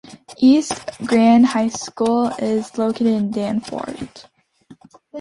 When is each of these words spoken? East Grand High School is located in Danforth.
East 0.49 0.77
Grand 1.05 1.45
High 1.45 1.67
School 1.69 2.29
is 2.39 2.75
located 2.75 3.05
in 3.13 3.29
Danforth. 3.29 4.27